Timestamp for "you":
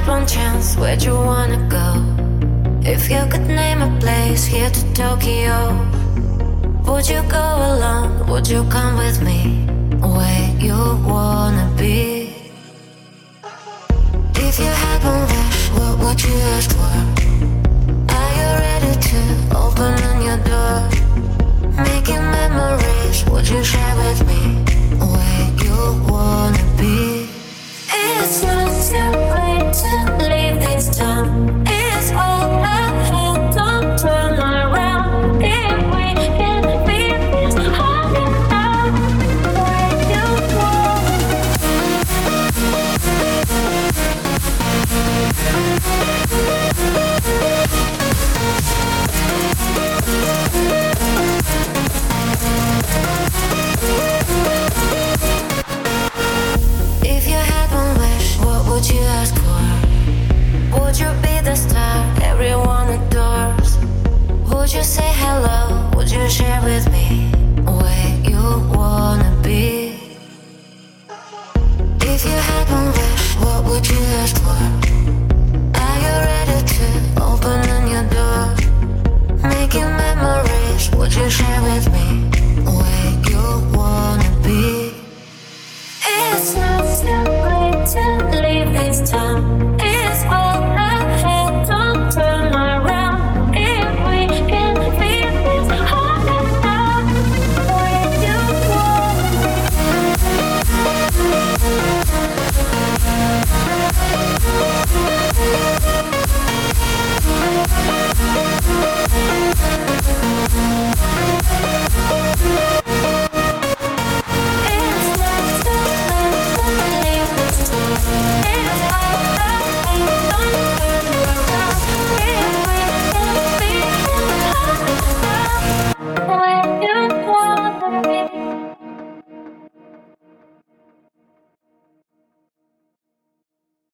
1.02-1.14, 3.10-3.22, 7.08-7.22, 8.48-8.62, 10.58-10.78, 14.58-14.72, 16.22-16.36, 18.40-18.50, 23.48-23.62, 25.64-25.76, 72.26-72.32, 73.88-73.96, 81.18-81.30